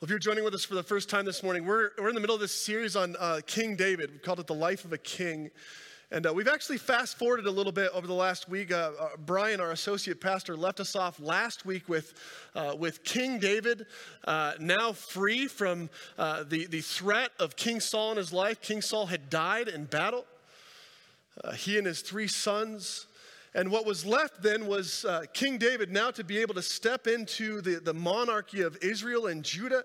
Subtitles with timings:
[0.00, 2.14] Well, if you're joining with us for the first time this morning, we're, we're in
[2.14, 4.12] the middle of this series on uh, King David.
[4.12, 5.50] We called it The Life of a King.
[6.12, 8.72] And uh, we've actually fast forwarded a little bit over the last week.
[8.72, 12.14] Uh, uh Brian, our associate pastor, left us off last week with,
[12.54, 13.86] uh, with King David,
[14.24, 18.62] uh, now free from the, the threat of King Saul in his life.
[18.62, 20.26] King Saul had died in battle.
[21.56, 23.07] he and his three sons
[23.58, 27.08] and what was left then was uh, King David now to be able to step
[27.08, 29.82] into the, the monarchy of Israel and Judah.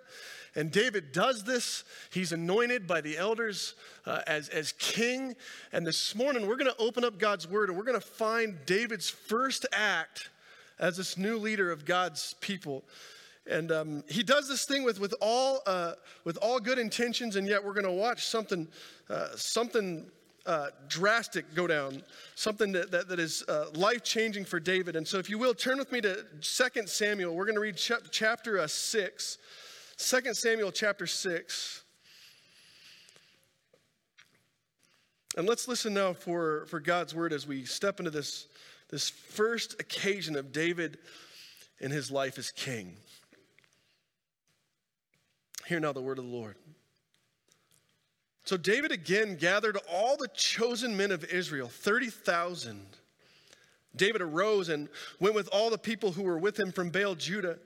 [0.54, 1.84] And David does this.
[2.12, 3.74] He's anointed by the elders
[4.06, 5.36] uh, as, as king.
[5.72, 8.64] And this morning, we're going to open up God's word and we're going to find
[8.68, 10.30] David's first act
[10.78, 12.84] as this new leader of God's people.
[13.48, 15.94] And um, he does this thing with, with, all, uh,
[16.26, 18.68] with all good intentions, and yet we're going to watch something,
[19.10, 20.12] uh, something
[20.46, 22.04] uh, drastic go down,
[22.36, 24.96] something that, that, that is uh, life changing for David.
[24.96, 27.36] And so, if you will, turn with me to 2 Samuel.
[27.36, 29.38] We're going to read ch- chapter uh, 6.
[29.98, 31.84] 2 Samuel chapter 6.
[35.36, 38.48] And let's listen now for, for God's word as we step into this,
[38.90, 41.00] this first occasion of David
[41.80, 42.98] in his life as king.
[45.66, 46.56] Hear now the word of the Lord.
[48.44, 52.86] So David again gathered all the chosen men of Israel, 30,000.
[53.96, 57.58] David arose and went with all the people who were with him from Baal Judah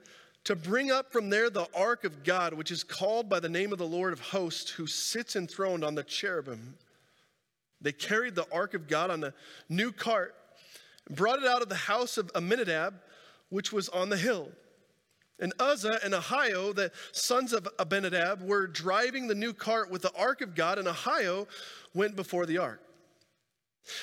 [0.44, 3.72] to bring up from there the ark of God, which is called by the name
[3.72, 6.76] of the Lord of hosts, who sits enthroned on the cherubim.
[7.82, 9.34] They carried the ark of God on a
[9.70, 10.36] new cart,
[11.08, 12.94] and brought it out of the house of Abinadab,
[13.50, 14.50] which was on the hill.
[15.40, 20.12] And Uzzah and Ahio, the sons of Abinadab, were driving the new cart with the
[20.18, 21.48] ark of God, and Ahio
[21.94, 22.82] went before the ark.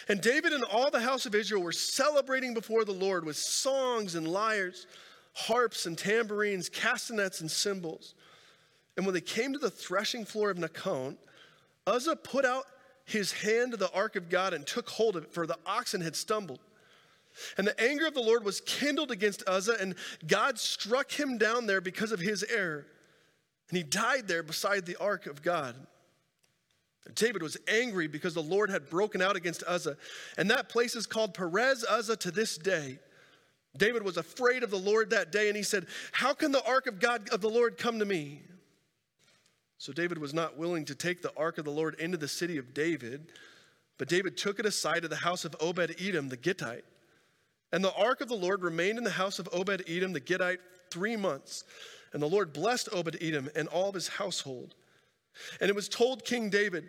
[0.08, 4.14] And David and all the house of Israel were celebrating before the Lord with songs
[4.14, 4.86] and lyres,
[5.34, 8.14] harps and tambourines, castanets and cymbals.
[8.96, 11.16] And when they came to the threshing floor of Nacon,
[11.86, 12.64] Uzzah put out
[13.04, 16.00] his hand to the ark of God and took hold of it, for the oxen
[16.00, 16.60] had stumbled.
[17.58, 19.94] And the anger of the Lord was kindled against Uzzah, and
[20.26, 22.86] God struck him down there because of his error.
[23.68, 25.74] And he died there beside the ark of God.
[27.14, 29.96] David was angry because the Lord had broken out against Uzzah,
[30.38, 32.98] and that place is called Perez Uzzah to this day.
[33.76, 36.86] David was afraid of the Lord that day, and he said, How can the ark
[36.86, 38.42] of God of the Lord come to me?
[39.76, 42.56] So David was not willing to take the ark of the Lord into the city
[42.56, 43.32] of David,
[43.98, 46.84] but David took it aside to the house of Obed Edom the Gittite.
[47.74, 50.60] And the ark of the Lord remained in the house of Obed Edom the Gittite
[50.90, 51.64] three months.
[52.12, 54.76] And the Lord blessed Obed Edom and all of his household.
[55.60, 56.88] And it was told King David,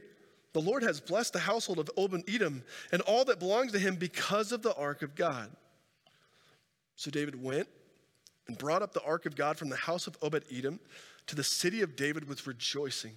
[0.53, 3.95] The Lord has blessed the household of Obed Edom and all that belongs to him
[3.95, 5.49] because of the ark of God.
[6.97, 7.67] So David went
[8.47, 10.79] and brought up the ark of God from the house of Obed Edom
[11.25, 13.13] to the city of David with rejoicing.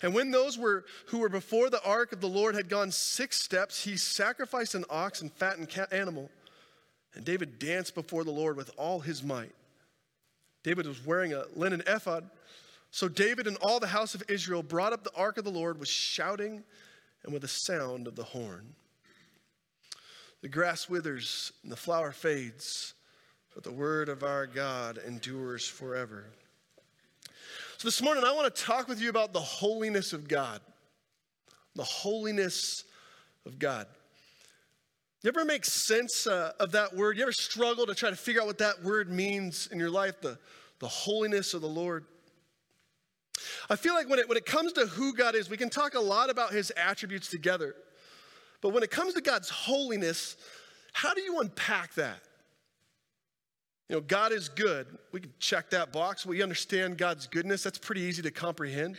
[0.00, 3.38] And when those were who were before the ark of the Lord had gone six
[3.38, 6.30] steps, he sacrificed an ox and fattened animal.
[7.16, 9.54] And David danced before the Lord with all his might.
[10.62, 12.28] David was wearing a linen ephod.
[12.90, 15.78] So David and all the house of Israel brought up the ark of the Lord
[15.80, 16.62] with shouting
[17.24, 18.74] and with the sound of the horn.
[20.42, 22.94] The grass withers and the flower fades,
[23.54, 26.26] but the word of our God endures forever.
[27.78, 30.60] So this morning, I want to talk with you about the holiness of God.
[31.74, 32.84] The holiness
[33.46, 33.86] of God.
[35.22, 37.16] You ever make sense uh, of that word?
[37.16, 40.20] You ever struggle to try to figure out what that word means in your life,
[40.20, 40.38] the,
[40.78, 42.04] the holiness of the Lord?
[43.68, 45.94] I feel like when it, when it comes to who God is, we can talk
[45.94, 47.74] a lot about his attributes together.
[48.60, 50.36] But when it comes to God's holiness,
[50.92, 52.20] how do you unpack that?
[53.88, 54.86] You know, God is good.
[55.12, 56.26] We can check that box.
[56.26, 57.62] We understand God's goodness.
[57.62, 58.96] That's pretty easy to comprehend.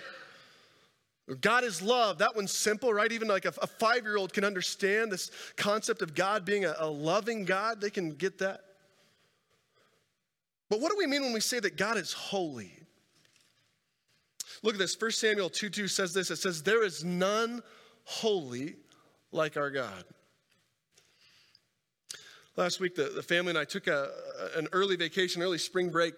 [1.35, 2.19] God is love.
[2.19, 3.11] That one's simple, right?
[3.11, 6.75] Even like a, a five year old can understand this concept of God being a,
[6.79, 7.81] a loving God.
[7.81, 8.61] They can get that.
[10.69, 12.71] But what do we mean when we say that God is holy?
[14.63, 14.99] Look at this.
[14.99, 17.61] 1 Samuel 2 2 says this it says, There is none
[18.05, 18.75] holy
[19.31, 20.05] like our God.
[22.55, 24.09] Last week, the, the family and I took a,
[24.55, 26.15] an early vacation, early spring break.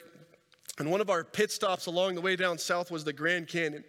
[0.78, 3.84] And one of our pit stops along the way down south was the Grand Canyon.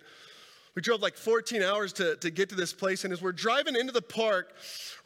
[0.75, 3.05] We drove like 14 hours to, to get to this place.
[3.05, 4.55] And as we're driving into the park,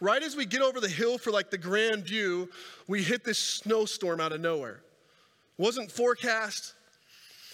[0.01, 2.51] right as we get over the hill for like the grand view,
[2.87, 4.81] we hit this snowstorm out of nowhere.
[5.57, 6.75] Wasn't forecast.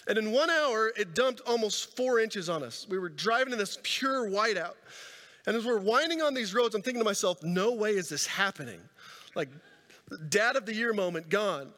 [0.08, 2.86] And in one hour, it dumped almost four inches on us.
[2.88, 4.74] We were driving in this pure whiteout.
[5.46, 8.26] And as we're winding on these roads, I'm thinking to myself, no way is this
[8.26, 8.80] happening.
[9.34, 9.48] Like,
[10.28, 11.72] dad of the year moment gone.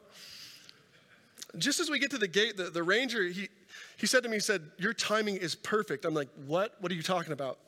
[1.58, 3.48] Just as we get to the gate, the, the ranger, he,
[3.98, 6.04] he said to me, he said, Your timing is perfect.
[6.04, 6.76] I'm like, What?
[6.80, 7.58] What are you talking about?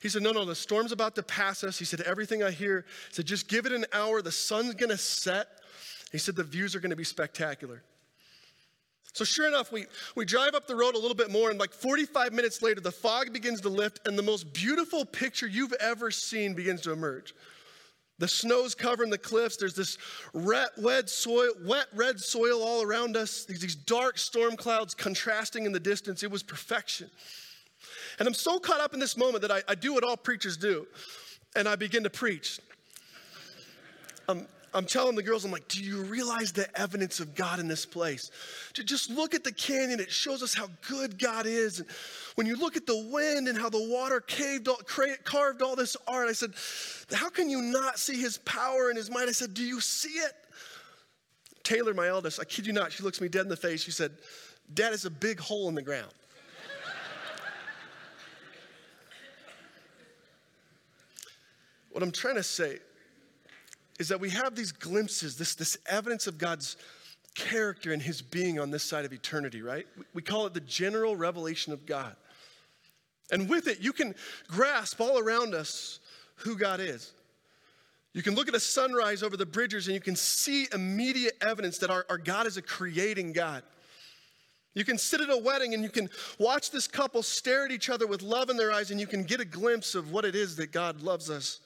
[0.00, 1.78] He said, No, no, the storm's about to pass us.
[1.78, 4.22] He said, Everything I hear, he said, Just give it an hour.
[4.22, 5.48] The sun's going to set.
[6.12, 7.82] He said, The views are going to be spectacular.
[9.14, 9.86] So, sure enough, we,
[10.16, 12.90] we drive up the road a little bit more, and like 45 minutes later, the
[12.90, 17.32] fog begins to lift, and the most beautiful picture you've ever seen begins to emerge.
[18.18, 19.56] The snow's covering the cliffs.
[19.56, 19.98] There's this
[20.32, 23.44] wet, wet soil, wet red soil all around us.
[23.44, 26.22] These, these dark storm clouds contrasting in the distance.
[26.22, 27.10] It was perfection.
[28.18, 30.56] And I'm so caught up in this moment that I, I do what all preachers
[30.56, 30.86] do,
[31.56, 32.60] and I begin to preach.
[34.28, 37.68] Um, I'm telling the girls, I'm like, do you realize the evidence of God in
[37.68, 38.32] this place?
[38.72, 41.78] To just look at the canyon, it shows us how good God is.
[41.78, 41.88] And
[42.34, 44.68] when you look at the wind and how the water caved,
[45.22, 46.54] carved all this art, I said,
[47.16, 49.28] how can you not see his power and his might?
[49.28, 50.32] I said, do you see it?
[51.62, 53.80] Taylor, my eldest, I kid you not, she looks me dead in the face.
[53.80, 54.10] She said,
[54.72, 56.10] Dad, it's a big hole in the ground.
[61.92, 62.80] what I'm trying to say
[63.98, 66.76] is that we have these glimpses, this, this evidence of God's
[67.34, 69.86] character and his being on this side of eternity, right?
[70.12, 72.14] We call it the general revelation of God.
[73.30, 74.14] And with it, you can
[74.48, 76.00] grasp all around us
[76.36, 77.12] who God is.
[78.12, 81.78] You can look at a sunrise over the bridges and you can see immediate evidence
[81.78, 83.62] that our, our God is a creating God.
[84.74, 86.08] You can sit at a wedding and you can
[86.38, 89.24] watch this couple stare at each other with love in their eyes and you can
[89.24, 91.60] get a glimpse of what it is that God loves us.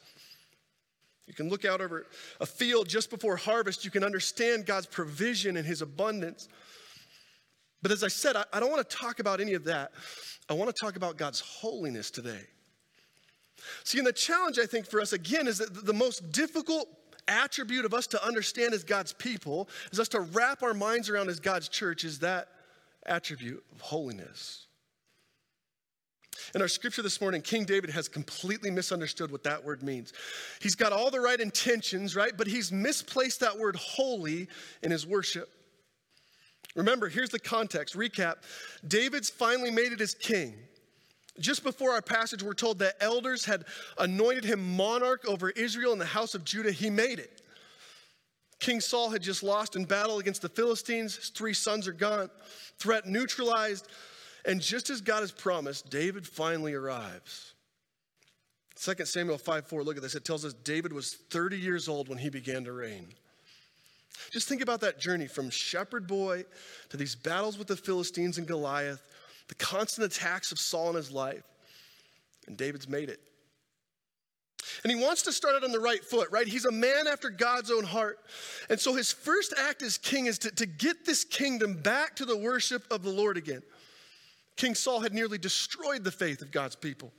[1.28, 2.06] You can look out over
[2.40, 3.84] a field just before harvest.
[3.84, 6.48] You can understand God's provision and His abundance.
[7.82, 9.92] But as I said, I, I don't want to talk about any of that.
[10.48, 12.40] I want to talk about God's holiness today.
[13.84, 16.88] See, and the challenge I think for us again is that the most difficult
[17.28, 21.28] attribute of us to understand as God's people, is us to wrap our minds around
[21.28, 22.48] as God's church, is that
[23.04, 24.67] attribute of holiness.
[26.54, 30.12] In our scripture this morning, King David has completely misunderstood what that word means.
[30.60, 32.32] He's got all the right intentions, right?
[32.36, 34.48] But he's misplaced that word holy
[34.82, 35.50] in his worship.
[36.74, 38.36] Remember, here's the context recap
[38.86, 40.54] David's finally made it as king.
[41.40, 43.64] Just before our passage, we're told that elders had
[43.98, 46.72] anointed him monarch over Israel and the house of Judah.
[46.72, 47.42] He made it.
[48.58, 51.14] King Saul had just lost in battle against the Philistines.
[51.14, 52.28] His three sons are gone,
[52.78, 53.86] threat neutralized.
[54.48, 57.52] And just as God has promised, David finally arrives.
[58.80, 60.14] 2 Samuel 5 4, look at this.
[60.14, 63.08] It tells us David was 30 years old when he began to reign.
[64.30, 66.44] Just think about that journey from shepherd boy
[66.88, 69.02] to these battles with the Philistines and Goliath,
[69.48, 71.44] the constant attacks of Saul in his life.
[72.46, 73.20] And David's made it.
[74.82, 76.46] And he wants to start out on the right foot, right?
[76.46, 78.18] He's a man after God's own heart.
[78.70, 82.24] And so his first act as king is to, to get this kingdom back to
[82.24, 83.62] the worship of the Lord again.
[84.58, 87.12] King Saul had nearly destroyed the faith of God's people.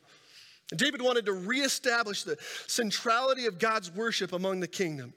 [0.72, 2.38] And David wanted to reestablish the
[2.68, 5.14] centrality of God's worship among the kingdom.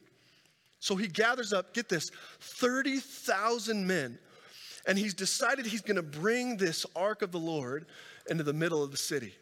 [0.78, 2.10] So he gathers up, get this,
[2.40, 4.18] 30,000 men,
[4.86, 7.86] and he's decided he's going to bring this ark of the Lord
[8.30, 9.34] into the middle of the city.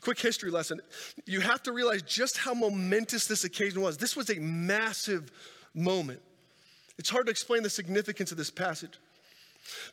[0.00, 0.80] Quick history lesson.
[1.26, 3.96] You have to realize just how momentous this occasion was.
[3.96, 5.30] This was a massive
[5.74, 6.20] moment.
[6.96, 8.98] It's hard to explain the significance of this passage.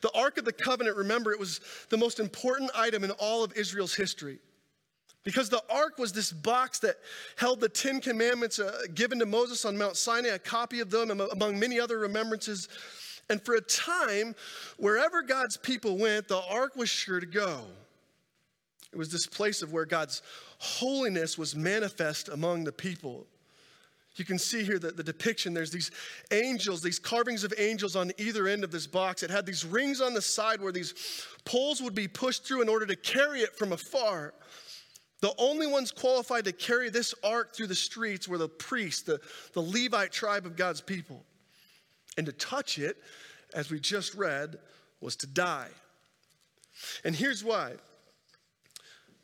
[0.02, 3.52] The Ark of the Covenant, remember, it was the most important item in all of
[3.54, 4.38] Israel's history.
[5.24, 6.96] Because the ark was this box that
[7.36, 11.10] held the Ten Commandments uh, given to Moses on Mount Sinai, a copy of them
[11.10, 12.68] among many other remembrances.
[13.28, 14.34] And for a time,
[14.78, 17.64] wherever God's people went, the ark was sure to go.
[18.92, 20.22] It was this place of where God's
[20.58, 23.26] holiness was manifest among the people.
[24.18, 25.54] You can see here the, the depiction.
[25.54, 25.90] There's these
[26.30, 29.22] angels, these carvings of angels on either end of this box.
[29.22, 30.94] It had these rings on the side where these
[31.44, 34.34] poles would be pushed through in order to carry it from afar.
[35.20, 39.20] The only ones qualified to carry this ark through the streets were the priests, the,
[39.52, 41.24] the Levite tribe of God's people.
[42.16, 42.96] And to touch it,
[43.54, 44.58] as we just read,
[45.00, 45.68] was to die.
[47.04, 47.72] And here's why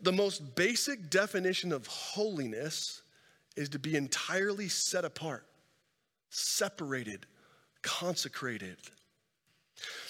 [0.00, 3.02] the most basic definition of holiness
[3.56, 5.46] is to be entirely set apart,
[6.30, 7.26] separated,
[7.82, 8.76] consecrated.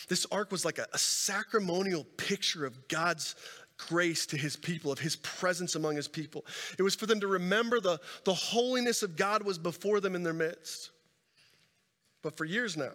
[0.09, 3.35] This ark was like a, a sacramental picture of God's
[3.77, 6.45] grace to his people, of his presence among his people.
[6.79, 10.23] It was for them to remember the, the holiness of God was before them in
[10.23, 10.91] their midst.
[12.23, 12.93] But for years now,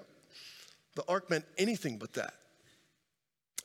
[0.96, 2.34] the ark meant anything but that.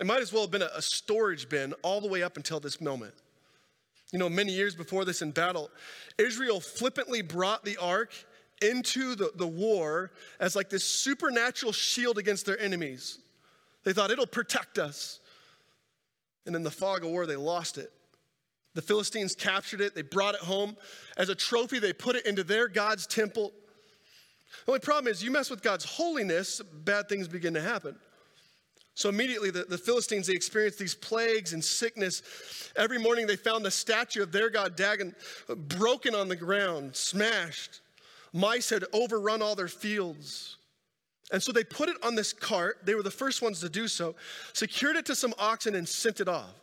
[0.01, 2.61] It might as well have been a, a storage bin all the way up until
[2.61, 3.15] this moment.
[4.15, 5.73] You know, many years before this in battle,
[6.19, 8.13] Israel flippantly brought the ark
[8.63, 13.19] into the, the war as like this supernatural shield against their enemies.
[13.83, 15.19] They thought it'll protect us.
[16.47, 17.91] And in the fog of war, they lost it.
[18.75, 20.77] The Philistines captured it, they brought it home.
[21.17, 23.53] As a trophy, they put it into their God's temple.
[24.65, 27.97] The only problem is, you mess with God's holiness, bad things begin to happen.
[28.95, 32.23] So immediately, the, the Philistines, they experienced these plagues and sickness.
[32.77, 35.15] Every morning, they found the statue of their god Dagon
[35.49, 37.81] broken on the ground, smashed.
[38.33, 40.59] Mice had overrun all their fields.
[41.33, 42.79] And so they put it on this cart.
[42.85, 44.15] They were the first ones to do so,
[44.53, 46.55] secured it to some oxen, and sent it off.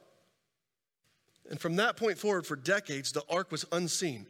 [1.49, 4.25] And from that point forward, for decades, the ark was unseen.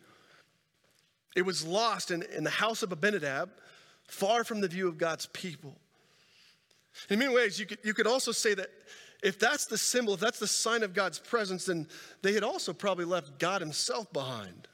[1.35, 3.51] It was lost in, in the house of Abinadab,
[4.07, 5.75] far from the view of God's people.
[7.09, 8.69] In many ways, you could, you could also say that
[9.23, 11.87] if that's the symbol, if that's the sign of God's presence, then
[12.21, 14.67] they had also probably left God himself behind.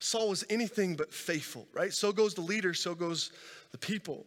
[0.00, 1.92] Saul was anything but faithful, right?
[1.92, 3.32] So goes the leader, so goes
[3.72, 4.26] the people.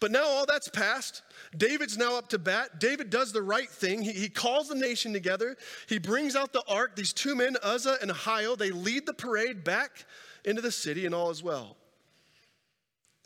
[0.00, 1.22] But now all that's past.
[1.56, 2.80] David's now up to bat.
[2.80, 4.02] David does the right thing.
[4.02, 5.56] He, he calls the nation together.
[5.88, 6.96] He brings out the ark.
[6.96, 10.04] These two men, Uzzah and Ahio, they lead the parade back
[10.44, 11.76] into the city, and all is well.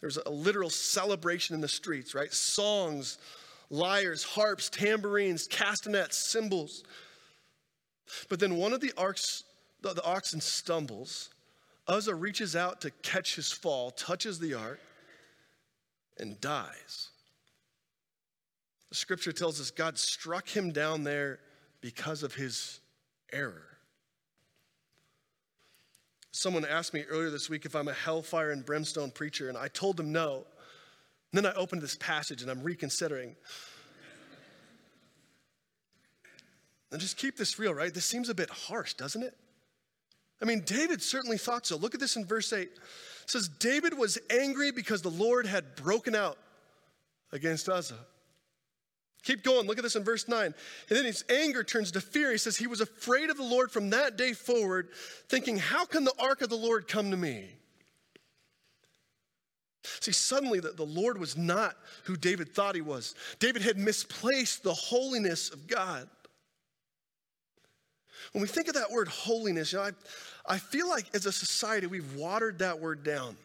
[0.02, 2.32] There's a literal celebration in the streets, right?
[2.32, 3.18] Songs,
[3.70, 6.82] lyres, harps, tambourines, castanets, cymbals.
[8.28, 9.44] But then one of the, arcs,
[9.80, 11.30] the, the oxen stumbles.
[11.86, 14.80] Uzzah reaches out to catch his fall, touches the ark,
[16.18, 17.10] and dies.
[18.88, 21.38] The scripture tells us God struck him down there
[21.80, 22.80] because of his
[23.32, 23.71] error.
[26.32, 29.68] Someone asked me earlier this week if I'm a hellfire and brimstone preacher, and I
[29.68, 30.46] told them no.
[31.30, 33.36] And then I opened this passage and I'm reconsidering.
[36.90, 37.92] and just keep this real, right?
[37.92, 39.36] This seems a bit harsh, doesn't it?
[40.40, 41.76] I mean, David certainly thought so.
[41.76, 42.62] Look at this in verse 8.
[42.62, 42.80] It
[43.26, 46.38] says, David was angry because the Lord had broken out
[47.30, 47.94] against Uzzah.
[49.22, 49.66] Keep going.
[49.66, 50.44] Look at this in verse 9.
[50.46, 50.54] And
[50.88, 52.32] then his anger turns to fear.
[52.32, 54.88] He says, He was afraid of the Lord from that day forward,
[55.28, 57.48] thinking, How can the ark of the Lord come to me?
[60.00, 63.14] See, suddenly the, the Lord was not who David thought he was.
[63.38, 66.08] David had misplaced the holiness of God.
[68.32, 71.32] When we think of that word holiness, you know, I, I feel like as a
[71.32, 73.36] society, we've watered that word down.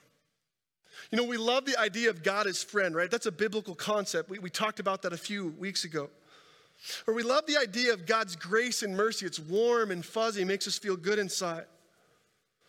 [1.12, 3.10] You know, we love the idea of God as friend, right?
[3.10, 4.30] That's a biblical concept.
[4.30, 6.10] We, we talked about that a few weeks ago.
[7.08, 9.26] Or we love the idea of God's grace and mercy.
[9.26, 11.66] It's warm and fuzzy, makes us feel good inside.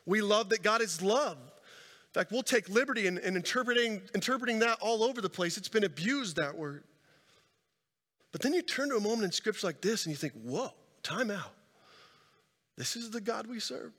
[0.07, 1.37] We love that God is love.
[1.37, 5.59] In fact, we'll take liberty in, in interpreting, interpreting that all over the place.
[5.59, 6.85] It's been abused, that word.
[8.33, 10.71] But then you turn to a moment in scripture like this and you think, whoa,
[11.03, 11.53] time out.
[12.77, 13.93] This is the God we serve.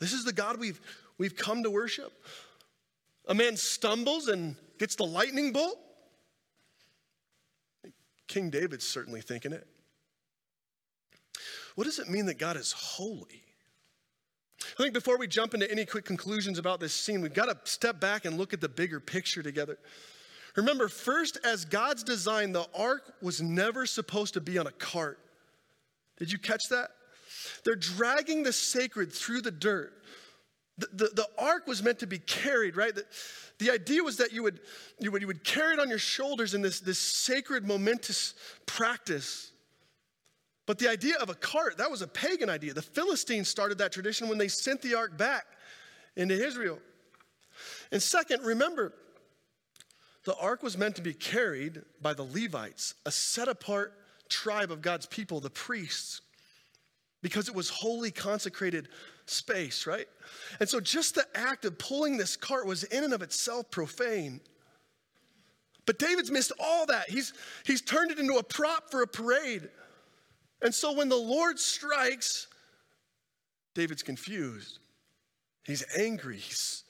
[0.00, 0.80] This is the God we've,
[1.18, 2.12] we've come to worship.
[3.26, 5.78] A man stumbles and gets the lightning bolt.
[8.28, 9.66] King David's certainly thinking it.
[11.74, 13.42] What does it mean that God is holy?
[14.78, 17.70] I think before we jump into any quick conclusions about this scene, we've got to
[17.70, 19.78] step back and look at the bigger picture together.
[20.56, 25.18] Remember, first, as God's design, the ark was never supposed to be on a cart.
[26.16, 26.90] Did you catch that?
[27.64, 29.92] They're dragging the sacred through the dirt.
[30.78, 32.94] The, the, the, ark was meant to be carried, right?
[32.94, 33.04] The,
[33.58, 34.60] the idea was that you would,
[34.98, 38.34] you, would, you would carry it on your shoulders in this, this sacred, momentous
[38.66, 39.52] practice.
[40.66, 42.74] But the idea of a cart, that was a pagan idea.
[42.74, 45.46] The Philistines started that tradition when they sent the ark back
[46.16, 46.78] into Israel.
[47.90, 48.92] And second, remember,
[50.24, 53.94] the ark was meant to be carried by the Levites, a set apart
[54.28, 56.20] tribe of God's people, the priests,
[57.22, 58.88] because it was wholly consecrated
[59.26, 60.06] space, right?
[60.60, 64.40] And so just the act of pulling this cart was in and of itself profane.
[65.84, 67.08] But David's missed all that.
[67.08, 67.32] He's,
[67.64, 69.68] he's turned it into a prop for a parade.
[70.62, 72.48] And so when the Lord strikes,
[73.74, 74.80] David's confused.
[75.64, 76.38] He's angry.
[76.38, 76.84] He's,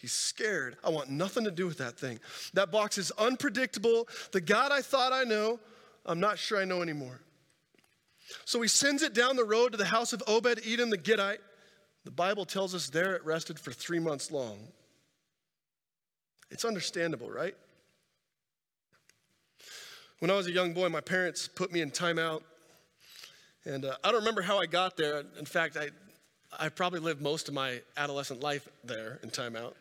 [0.00, 0.76] he's scared.
[0.84, 2.20] I want nothing to do with that thing.
[2.54, 4.08] That box is unpredictable.
[4.32, 5.60] The God I thought I know,
[6.06, 7.20] I'm not sure I know anymore.
[8.44, 11.40] So he sends it down the road to the house of Obed Edom the Gittite.
[12.08, 14.56] The Bible tells us there it rested for three months long.
[16.50, 17.54] It's understandable, right?
[20.20, 22.40] When I was a young boy, my parents put me in timeout.
[23.66, 25.22] And uh, I don't remember how I got there.
[25.38, 25.90] In fact, I,
[26.58, 29.74] I probably lived most of my adolescent life there in timeout.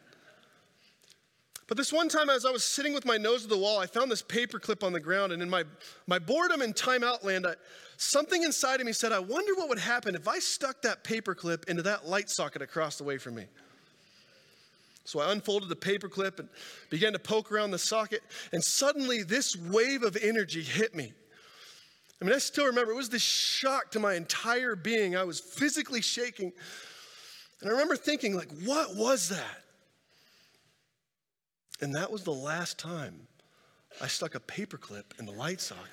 [1.67, 3.87] But this one time, as I was sitting with my nose to the wall, I
[3.87, 5.33] found this paper clip on the ground.
[5.33, 5.65] And in my,
[6.07, 7.55] my boredom and timeout land, I,
[7.97, 11.35] something inside of me said, I wonder what would happen if I stuck that paper
[11.35, 13.45] clip into that light socket across the way from me.
[15.03, 16.49] So I unfolded the paperclip and
[16.89, 18.21] began to poke around the socket,
[18.51, 21.13] and suddenly this wave of energy hit me.
[22.21, 25.15] I mean, I still remember it was this shock to my entire being.
[25.15, 26.51] I was physically shaking.
[27.61, 29.63] And I remember thinking, like, what was that?
[31.79, 33.27] And that was the last time
[34.01, 35.85] I stuck a paperclip in the light socket.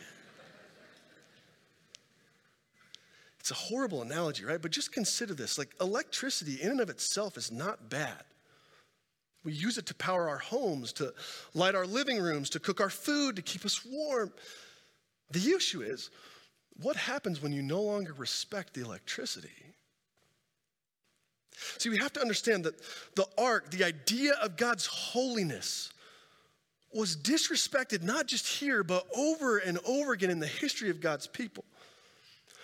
[3.40, 4.60] It's a horrible analogy, right?
[4.60, 8.22] But just consider this like, electricity in and of itself is not bad.
[9.44, 11.12] We use it to power our homes, to
[11.52, 14.32] light our living rooms, to cook our food, to keep us warm.
[15.30, 16.10] The issue is
[16.80, 19.73] what happens when you no longer respect the electricity?
[21.78, 22.74] See, we have to understand that
[23.14, 25.92] the ark, the idea of God's holiness,
[26.92, 31.26] was disrespected not just here, but over and over again in the history of God's
[31.26, 31.64] people.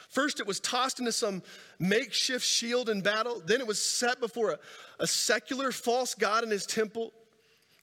[0.08, 1.42] First, it was tossed into some
[1.78, 3.42] makeshift shield in battle.
[3.44, 4.58] Then, it was set before a,
[4.98, 7.12] a secular false god in his temple.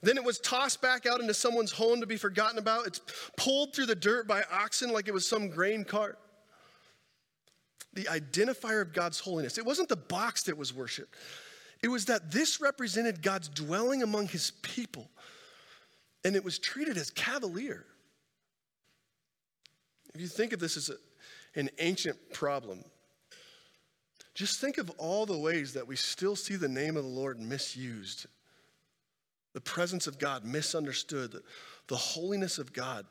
[0.02, 2.86] Then, it was tossed back out into someone's home to be forgotten about.
[2.86, 3.02] It's
[3.38, 6.20] pulled through the dirt by oxen like it was some grain cart.
[7.98, 11.16] The identifier of God's holiness, it wasn't the box that was worshiped,
[11.82, 15.10] it was that this represented God's dwelling among his people.
[16.24, 17.86] And it was treated as cavalier.
[20.14, 22.84] If you think of this as a, an ancient problem.
[24.36, 27.40] Just think of all the ways that we still see the name of the Lord
[27.40, 28.28] misused,
[29.54, 31.42] the presence of God misunderstood, the,
[31.88, 33.08] the holiness of God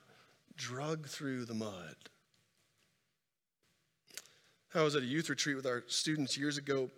[0.57, 1.97] drug through the mud.
[4.77, 6.91] I was at a youth retreat with our students years ago.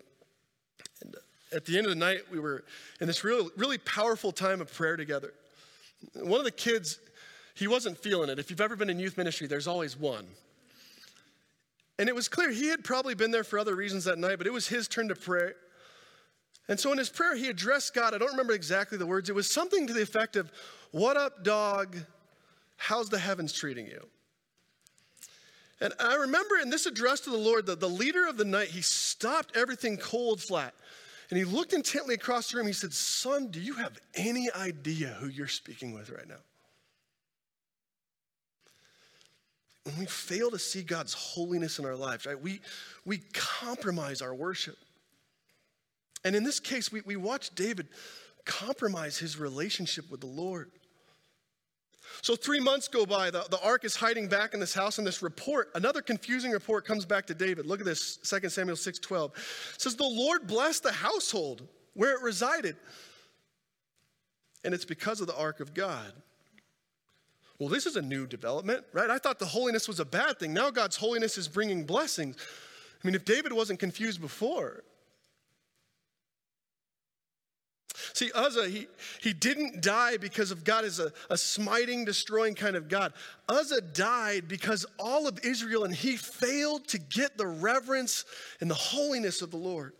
[1.03, 1.15] And
[1.55, 2.65] at the end of the night, we were
[3.01, 5.33] in this really, really powerful time of prayer together.
[6.15, 6.99] One of the kids,
[7.55, 8.39] he wasn't feeling it.
[8.39, 10.27] If you've ever been in youth ministry, there's always one.
[11.99, 14.47] And it was clear he had probably been there for other reasons that night, but
[14.47, 15.53] it was his turn to pray.
[16.69, 18.15] And so in his prayer, he addressed God.
[18.15, 19.31] I don't remember exactly the words.
[19.31, 20.53] It was something to the effect of,
[20.91, 21.97] What up, dog?
[22.77, 24.07] How's the heavens treating you?
[25.81, 28.69] And I remember in this address to the Lord, the, the leader of the night,
[28.69, 30.75] he stopped everything cold flat.
[31.31, 32.67] And he looked intently across the room.
[32.67, 36.39] He said, Son, do you have any idea who you're speaking with right now?
[39.89, 42.61] when we fail to see God's holiness in our lives, right, we,
[43.07, 44.77] we compromise our worship.
[46.25, 47.89] And in this case, we, we watch David
[48.45, 50.71] compromise his relationship with the Lord.
[52.23, 55.07] So three months go by, the, the ark is hiding back in this house, and
[55.07, 57.67] this report, another confusing report comes back to David.
[57.67, 59.33] Look at this, 2 Samuel 6 12.
[59.75, 61.63] It says, The Lord blessed the household
[61.95, 62.77] where it resided.
[64.65, 66.13] And it's because of the ark of God.
[67.59, 69.11] Well, this is a new development, right?
[69.11, 70.53] I thought the holiness was a bad thing.
[70.53, 72.37] Now God's holiness is bringing blessings.
[73.03, 74.85] I mean, if David wasn't confused before.
[78.13, 78.87] See, Uzzah, he,
[79.21, 83.13] he didn't die because of God as a, a smiting, destroying kind of God.
[83.49, 88.25] Uzzah died because all of Israel and he failed to get the reverence
[88.61, 89.93] and the holiness of the Lord.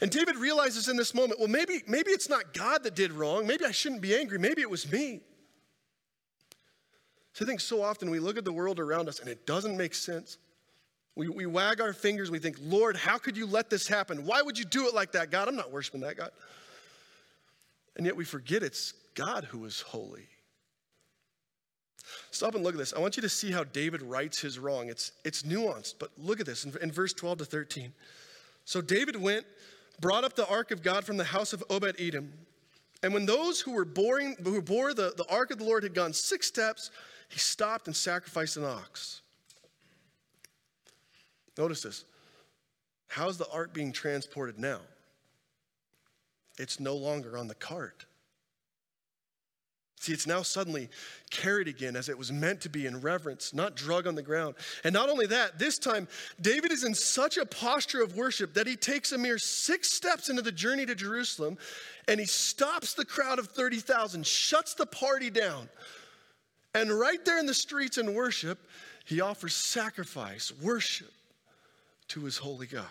[0.00, 3.46] And David realizes in this moment, well, maybe, maybe it's not God that did wrong.
[3.46, 4.38] Maybe I shouldn't be angry.
[4.38, 5.20] Maybe it was me.
[7.34, 9.76] So I think so often we look at the world around us and it doesn't
[9.76, 10.38] make sense.
[11.16, 14.24] We, we wag our fingers, we think, Lord, how could you let this happen?
[14.24, 15.48] Why would you do it like that, God?
[15.48, 16.30] I'm not worshiping that God.
[17.96, 20.28] And yet we forget it's God who is holy.
[22.30, 22.92] Stop and look at this.
[22.92, 24.88] I want you to see how David rights his wrong.
[24.88, 27.92] It's, it's nuanced, but look at this in, in verse 12 to 13.
[28.64, 29.44] So David went,
[30.00, 32.32] brought up the ark of God from the house of Obed Edom.
[33.02, 35.94] And when those who were boring, who bore the, the ark of the Lord had
[35.94, 36.90] gone six steps,
[37.28, 39.22] he stopped and sacrificed an ox.
[41.56, 42.04] Notice this.
[43.08, 44.80] How's the ark being transported now?
[46.58, 48.06] It's no longer on the cart.
[50.00, 50.88] See, it's now suddenly
[51.30, 54.54] carried again as it was meant to be in reverence, not drug on the ground.
[54.82, 56.08] And not only that, this time,
[56.40, 60.30] David is in such a posture of worship that he takes a mere six steps
[60.30, 61.58] into the journey to Jerusalem
[62.08, 65.68] and he stops the crowd of 30,000, shuts the party down,
[66.74, 68.58] and right there in the streets in worship,
[69.04, 71.12] he offers sacrifice, worship
[72.08, 72.86] to his holy God.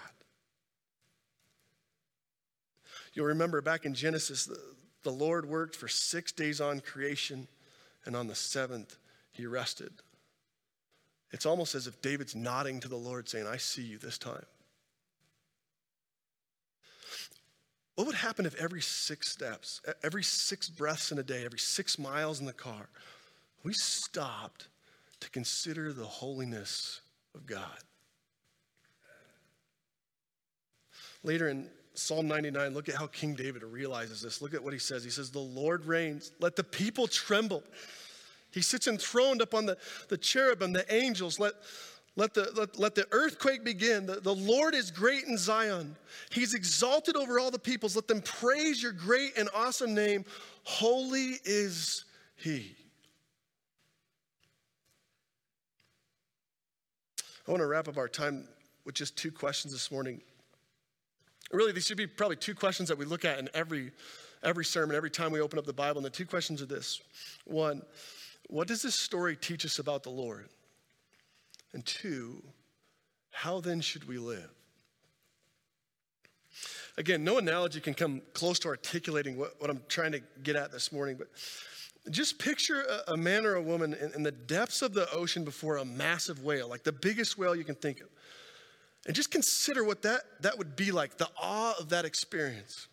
[3.13, 4.59] You'll remember back in Genesis, the,
[5.03, 7.47] the Lord worked for six days on creation,
[8.05, 8.97] and on the seventh,
[9.31, 9.91] he rested.
[11.31, 14.45] It's almost as if David's nodding to the Lord, saying, I see you this time.
[17.95, 21.99] What would happen if every six steps, every six breaths in a day, every six
[21.99, 22.87] miles in the car,
[23.63, 24.69] we stopped
[25.19, 27.01] to consider the holiness
[27.35, 27.83] of God.
[31.23, 34.41] Later in Psalm 99, look at how King David realizes this.
[34.41, 35.03] Look at what he says.
[35.03, 37.63] He says, The Lord reigns, let the people tremble.
[38.51, 41.39] He sits enthroned upon the, the cherubim, the angels.
[41.39, 41.53] Let,
[42.15, 44.05] let, the, let, let the earthquake begin.
[44.05, 45.95] The, the Lord is great in Zion.
[46.31, 47.95] He's exalted over all the peoples.
[47.95, 50.25] Let them praise your great and awesome name.
[50.63, 52.75] Holy is he.
[57.47, 58.47] I want to wrap up our time
[58.85, 60.21] with just two questions this morning.
[61.51, 63.91] Really, these should be probably two questions that we look at in every,
[64.43, 65.97] every sermon, every time we open up the Bible.
[65.97, 67.01] And the two questions are this
[67.45, 67.81] one,
[68.47, 70.47] what does this story teach us about the Lord?
[71.73, 72.43] And two,
[73.31, 74.49] how then should we live?
[76.97, 80.71] Again, no analogy can come close to articulating what, what I'm trying to get at
[80.71, 81.29] this morning, but
[82.11, 85.43] just picture a, a man or a woman in, in the depths of the ocean
[85.43, 88.07] before a massive whale, like the biggest whale you can think of.
[89.05, 92.87] And just consider what that, that would be like, the awe of that experience.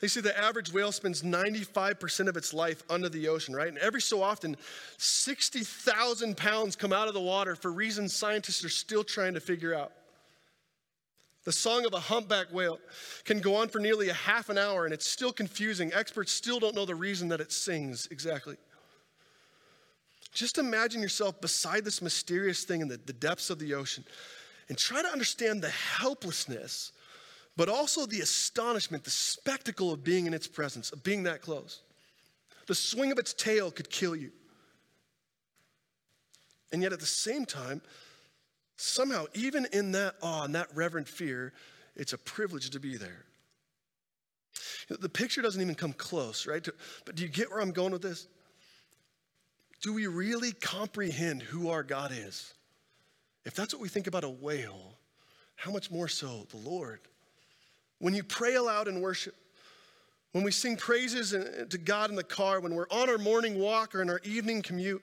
[0.00, 3.68] They say the average whale spends 95% of its life under the ocean, right?
[3.68, 4.56] And every so often,
[4.96, 9.74] 60,000 pounds come out of the water for reasons scientists are still trying to figure
[9.74, 9.92] out.
[11.44, 12.78] The song of a humpback whale
[13.24, 15.92] can go on for nearly a half an hour and it's still confusing.
[15.94, 18.56] Experts still don't know the reason that it sings exactly.
[20.32, 24.04] Just imagine yourself beside this mysterious thing in the, the depths of the ocean
[24.68, 26.92] and try to understand the helplessness,
[27.56, 31.82] but also the astonishment, the spectacle of being in its presence, of being that close.
[32.66, 34.32] The swing of its tail could kill you.
[36.72, 37.80] And yet at the same time,
[38.76, 41.52] Somehow, even in that awe and that reverent fear,
[41.94, 43.24] it's a privilege to be there.
[44.88, 46.66] The picture doesn't even come close, right?
[47.04, 48.26] But do you get where I'm going with this?
[49.82, 52.52] Do we really comprehend who our God is?
[53.46, 54.98] If that's what we think about a whale,
[55.54, 57.00] how much more so the Lord?
[57.98, 59.34] When you pray aloud in worship,
[60.32, 63.94] when we sing praises to God in the car, when we're on our morning walk
[63.94, 65.02] or in our evening commute,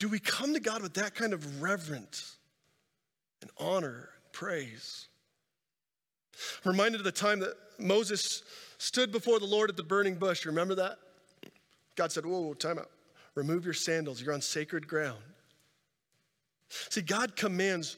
[0.00, 2.36] do we come to God with that kind of reverence?
[3.42, 5.08] and honor, and praise.
[6.64, 8.42] I'm reminded of the time that Moses
[8.78, 10.44] stood before the Lord at the burning bush.
[10.44, 10.98] Remember that?
[11.94, 12.90] God said, Whoa, time out.
[13.34, 14.20] Remove your sandals.
[14.20, 15.18] You're on sacred ground.
[16.68, 17.96] See, God commands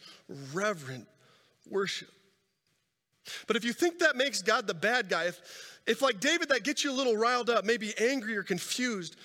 [0.53, 1.07] reverent
[1.69, 2.09] worship.
[3.47, 5.41] But if you think that makes God the bad guy, if,
[5.87, 9.17] if like David, that gets you a little riled up, maybe angry or confused,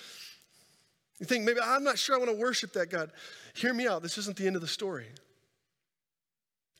[1.20, 3.12] you think maybe I'm not sure I want to worship that God.
[3.54, 4.02] Hear me out.
[4.02, 5.06] This isn't the end of the story.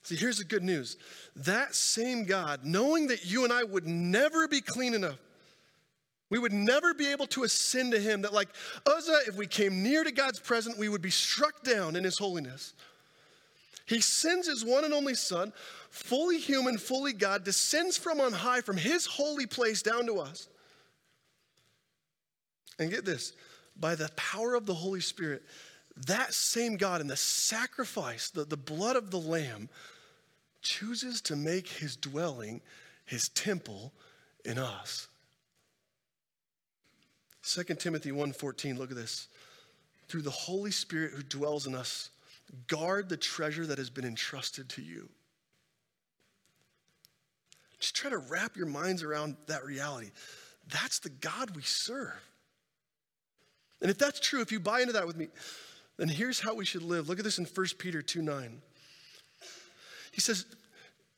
[0.04, 0.98] See, here's the good news.
[1.36, 5.18] That same God, knowing that you and I would never be clean enough,
[6.34, 8.50] we would never be able to ascend to Him, that like
[8.88, 12.18] Uzzah, if we came near to God's presence, we would be struck down in His
[12.18, 12.74] holiness.
[13.86, 15.54] He sends His one and only Son,
[15.92, 20.48] fully human, fully God, descends from on high, from His holy place down to us.
[22.80, 23.34] And get this
[23.80, 25.44] by the power of the Holy Spirit,
[26.08, 29.70] that same God in the sacrifice, the, the blood of the Lamb,
[30.64, 32.60] chooses to make his dwelling,
[33.06, 33.94] his temple
[34.44, 35.10] in us.
[37.44, 39.28] 2 Timothy 1:14 look at this.
[40.08, 42.10] Through the Holy Spirit who dwells in us,
[42.68, 45.10] guard the treasure that has been entrusted to you.
[47.80, 50.12] Just try to wrap your minds around that reality.
[50.70, 52.14] That's the God we serve.
[53.82, 55.28] And if that's true, if you buy into that with me,
[55.98, 57.10] then here's how we should live.
[57.10, 58.62] Look at this in 1 Peter 2 9.
[60.12, 60.46] He says,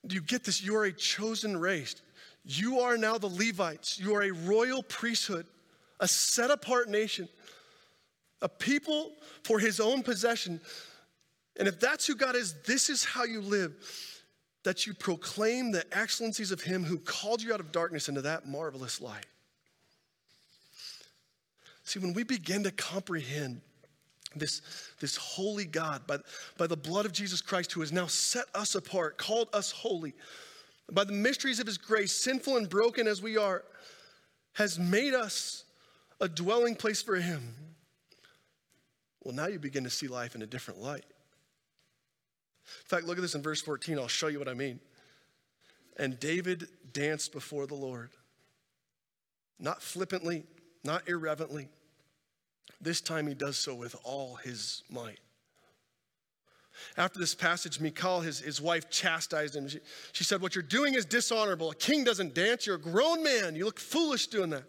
[0.08, 0.64] Do you get this?
[0.64, 1.96] You are a chosen race.
[2.44, 4.00] You are now the Levites.
[4.00, 5.46] You are a royal priesthood,
[6.00, 7.30] a set apart nation,
[8.42, 10.60] a people for his own possession.
[11.58, 13.74] And if that's who God is, this is how you live
[14.64, 18.48] that you proclaim the excellencies of him who called you out of darkness into that
[18.48, 19.28] marvelous light.
[21.84, 23.62] See, when we begin to comprehend
[24.36, 24.64] this,
[25.00, 26.18] this holy God, by,
[26.58, 30.14] by the blood of Jesus Christ, who has now set us apart, called us holy,
[30.92, 33.64] by the mysteries of his grace, sinful and broken as we are,
[34.54, 35.65] has made us
[36.20, 37.56] a dwelling place for him.
[39.24, 41.06] Well, now you begin to see life in a different light.
[42.84, 43.98] In fact, look at this in verse 14.
[43.98, 44.80] I'll show you what I mean.
[45.98, 48.10] And David danced before the Lord,
[49.60, 50.44] not flippantly,
[50.84, 51.70] not irreverently
[52.82, 55.20] this time he does so with all his might.
[56.98, 59.68] After this passage, Michal, his, his wife, chastised him.
[59.68, 59.80] She,
[60.12, 61.72] she said, What you're doing is dishonorable.
[61.72, 62.68] A king doesn't dance.
[62.68, 63.56] You're a grown man.
[63.56, 64.66] You look foolish doing that.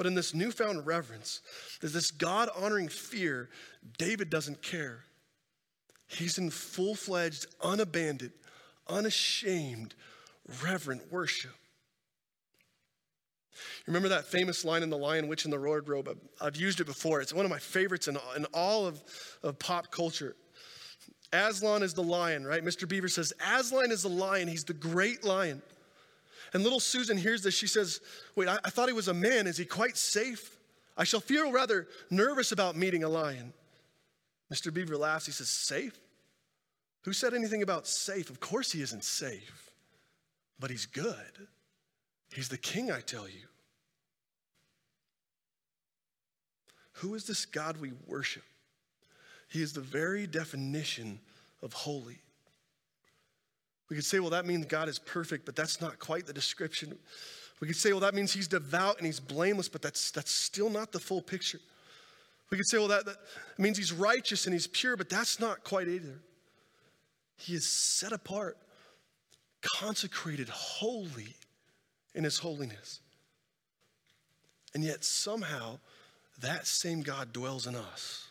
[0.00, 1.42] But in this newfound reverence,
[1.82, 3.50] there's this God honoring fear,
[3.98, 5.04] David doesn't care.
[6.08, 8.32] He's in full fledged, unabandoned,
[8.88, 9.94] unashamed,
[10.64, 11.50] reverent worship.
[13.86, 16.18] Remember that famous line in The Lion, Witch, and the Wardrobe?
[16.40, 17.20] I've used it before.
[17.20, 19.02] It's one of my favorites in, in all of,
[19.42, 20.34] of pop culture.
[21.30, 22.64] Aslan is the lion, right?
[22.64, 22.88] Mr.
[22.88, 24.48] Beaver says, Aslan is the lion.
[24.48, 25.60] He's the great lion.
[26.52, 27.54] And little Susan hears this.
[27.54, 28.00] She says,
[28.34, 29.46] Wait, I, I thought he was a man.
[29.46, 30.56] Is he quite safe?
[30.96, 33.52] I shall feel rather nervous about meeting a lion.
[34.52, 34.72] Mr.
[34.72, 35.26] Beaver laughs.
[35.26, 35.98] He says, Safe?
[37.02, 38.28] Who said anything about safe?
[38.30, 39.70] Of course he isn't safe,
[40.58, 41.48] but he's good.
[42.32, 43.46] He's the king, I tell you.
[46.94, 48.42] Who is this God we worship?
[49.48, 51.20] He is the very definition
[51.62, 52.18] of holy.
[53.90, 56.96] We could say, well, that means God is perfect, but that's not quite the description.
[57.60, 60.70] We could say, well, that means he's devout and he's blameless, but that's, that's still
[60.70, 61.58] not the full picture.
[62.50, 63.16] We could say, well, that, that
[63.58, 66.20] means he's righteous and he's pure, but that's not quite either.
[67.36, 68.56] He is set apart,
[69.78, 71.34] consecrated, holy
[72.14, 73.00] in his holiness.
[74.72, 75.78] And yet, somehow,
[76.40, 78.29] that same God dwells in us.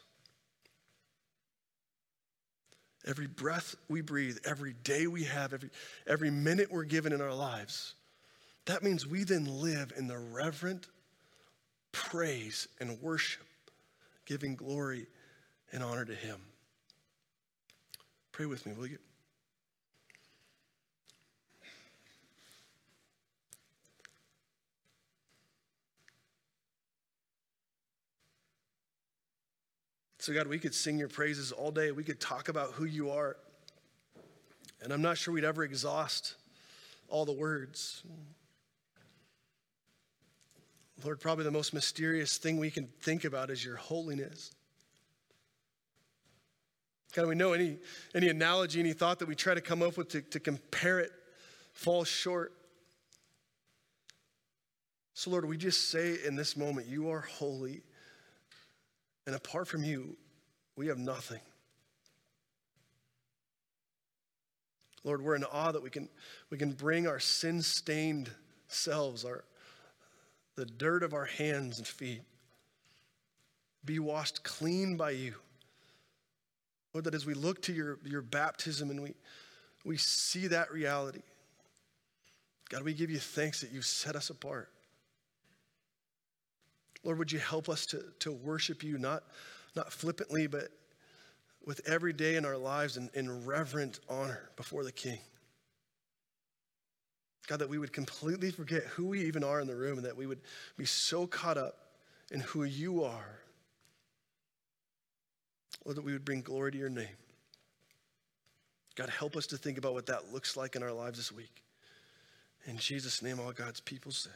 [3.05, 5.69] Every breath we breathe, every day we have, every,
[6.05, 7.95] every minute we're given in our lives,
[8.65, 10.87] that means we then live in the reverent
[11.91, 13.47] praise and worship,
[14.25, 15.07] giving glory
[15.71, 16.39] and honor to Him.
[18.31, 18.99] Pray with me, will you?
[30.19, 31.91] So, God, we could sing your praises all day.
[31.91, 33.37] We could talk about who you are.
[34.81, 36.35] And I'm not sure we'd ever exhaust
[37.07, 38.03] all the words.
[41.05, 44.51] Lord, probably the most mysterious thing we can think about is your holiness.
[47.13, 47.77] God, we know any,
[48.13, 51.11] any analogy, any thought that we try to come up with to, to compare it
[51.73, 52.53] falls short.
[55.13, 57.83] So, Lord, we just say in this moment, you are holy.
[59.29, 60.17] And apart from you,
[60.75, 61.39] we have nothing.
[65.03, 66.09] Lord, we're in awe that we can,
[66.49, 68.31] we can bring our sin stained
[68.69, 69.43] selves, our,
[70.55, 72.23] the dirt of our hands and feet,
[73.85, 75.35] be washed clean by you.
[76.95, 79.13] Lord, that as we look to your, your baptism and we,
[79.85, 81.21] we see that reality,
[82.69, 84.71] God, we give you thanks that you set us apart.
[87.03, 89.23] Lord, would you help us to, to worship you, not,
[89.75, 90.69] not flippantly, but
[91.65, 95.19] with every day in our lives in, in reverent honor before the King.
[97.47, 100.15] God, that we would completely forget who we even are in the room and that
[100.15, 100.41] we would
[100.77, 101.75] be so caught up
[102.31, 103.39] in who you are.
[105.85, 107.07] Lord, that we would bring glory to your name.
[108.95, 111.63] God, help us to think about what that looks like in our lives this week.
[112.65, 114.33] In Jesus' name, all God's people said.